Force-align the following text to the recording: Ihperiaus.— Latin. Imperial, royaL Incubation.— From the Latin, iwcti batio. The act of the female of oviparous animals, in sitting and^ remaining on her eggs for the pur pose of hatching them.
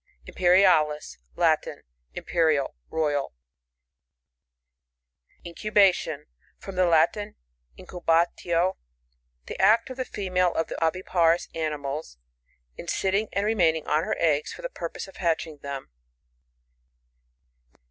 Ihperiaus.— 0.27 1.17
Latin. 1.45 1.83
Imperial, 2.15 2.75
royaL 2.89 3.35
Incubation.— 5.45 6.25
From 6.59 6.73
the 6.75 6.87
Latin, 6.87 7.35
iwcti 7.77 8.03
batio. 8.03 8.77
The 9.45 9.59
act 9.61 9.91
of 9.91 9.97
the 9.97 10.05
female 10.05 10.55
of 10.55 10.71
oviparous 10.81 11.49
animals, 11.53 12.17
in 12.77 12.87
sitting 12.87 13.27
and^ 13.27 13.43
remaining 13.43 13.85
on 13.85 14.03
her 14.03 14.15
eggs 14.17 14.51
for 14.51 14.63
the 14.63 14.69
pur 14.69 14.89
pose 14.89 15.07
of 15.07 15.17
hatching 15.17 15.59
them. 15.59 15.91